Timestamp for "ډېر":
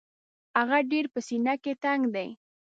0.91-1.05